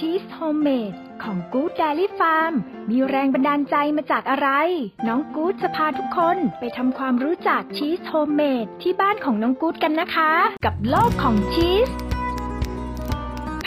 [0.00, 2.52] ชีสโฮมเมดของกู๊ด d ดลี่ฟาร์ม
[2.90, 4.48] มีแรงบันดาลใจมาจากอะไร
[5.06, 10.32] น้องกู๊ดจะพาทุกคนไปทำความรู้จักชีสโฮมเมดที่บ้านของน้องกู๊ดกันนะคะ
[10.64, 11.90] กับโลกของชีส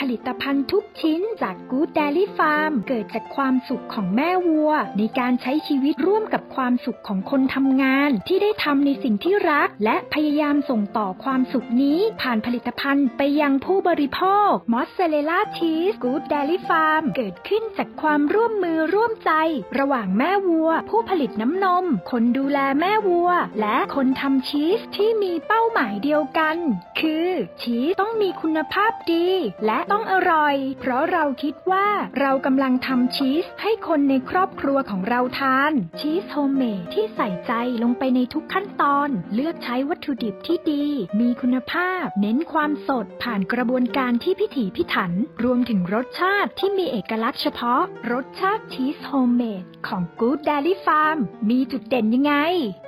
[0.00, 19.32] ผลิตภัณฑ์ทุกชิ้นจากกู๊ด d ดลี่ฟาร์มเกิดจากความสุขของแม่วัว ในการใช้ชีวิตร่วมกับความสุขของคนทำงาน ที่ได้ทำในสิ่งที่รัก และพยายามส่งต่อความสุขนี้ ผ่านผลิตภัณฑ์ไปยังผู้บริโภคมอสซาเรลล่าชีสกู๊ด d ดลี่ฟาร์มเกิดขึ้นจากความร่วมมือร่วมใจ
[19.78, 23.30] ระหว่างแม่วัว ผู้ผลิตน้ำนม คนดูแลแม่วัว
[23.60, 26.56] และคนทำชีสที่มีเป้าหมายเดียวกัน
[27.00, 27.28] คือ
[27.62, 29.26] ชีสต้องมีคุณภาพดี
[29.66, 31.88] และต้องอร่อย เพราะเราคิดว่า
[32.20, 37.52] เรากำลังทำชีสให้คนในครอบครัวของเราทาน ชีสโฮมเมดที่ใส่ใจ
[37.82, 40.84] ลงไปในทุกขั้นตอน เลือกใช้วัตถุดิบที่ดี
[41.20, 45.12] มีคุณภาพ เน้นความสดผ่านกระบวนการที่พิถีพิถัน
[45.44, 51.18] รวมถึงรสชาติที่มีเอกลักษณ์เฉพาะ รสชาติชีสโฮมเมดของ Good Dairy Farm
[51.50, 52.34] มีจุดเด่นยังไง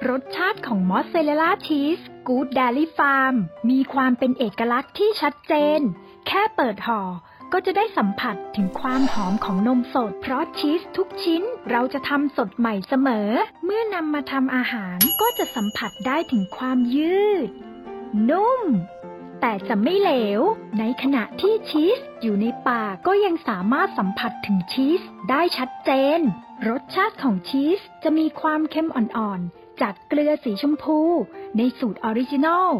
[0.08, 3.36] รสชาติของมอสซาเรลล่าชีส Good Dairy Farm
[3.70, 5.80] มีความเป็นเอกลักษณ์ที่ชัดเจน
[6.26, 7.02] แค่เปิดห่อ
[7.52, 13.30] ก็จะได้สัมผัสถึงความหอมของนมสด เพราะชีสทุกชิ้นเราจะทำสดใหม่เสมอ
[13.64, 17.48] เมื่อนำมาทำอาหารก็จะสัมผัสได้ถึงความยืด
[18.30, 18.62] นุ่ม
[19.40, 20.40] แต่จะไม่เหลว
[20.78, 26.20] ในขณะที่ชีสอยู่ในปากก็ยังสามารถสัมผัสถึงชีสได้ชัดเจน
[26.68, 30.98] รสชาติของชีสจะมีความเค็มอ่อนๆ จากเกลือสีชมพู
[31.56, 32.70] ในสูตร original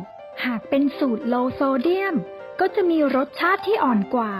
[0.44, 2.14] หากเป็นสูตร low sodium
[2.60, 4.32] ก็จะมีรสชาติที่อ่อนกว่า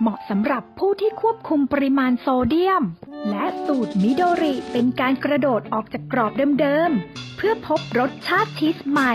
[0.00, 2.82] เหมาะสำหรับผู้ที่ควบคุมปริมาณโซเดียม
[3.30, 9.14] และสูตรมิโดริเป็นการกระโดดออกจากกรอบเดิมๆ เพื่อพบรสชาติชีสใหม่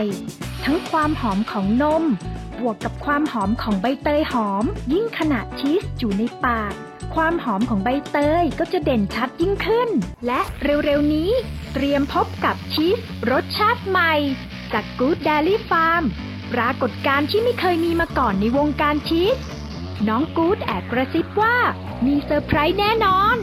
[0.65, 2.03] ทั้งความหอมของนม
[2.59, 6.73] บวกกับความหอมของใบเตยหอม ยิ่งขณะชีสอยู่ในปาก
[7.15, 9.89] ความหอมของใบเตยก็จะเด่นชัดยิ่งขึ้น
[10.27, 11.29] และเร็วๆนี้
[11.73, 12.97] เตรียมพบกับชีส
[13.31, 14.13] รสชาติใหม่
[14.73, 16.03] จาก Good Dairy Farm
[16.53, 19.37] ปรากฏการณ์ที่ไม่เคยมีมาก่อนในวงการชีส
[20.07, 21.57] น้องกู๊ดแอบกระซิบว่า
[22.05, 23.37] มีเซอร์ไพรส์แน่นอน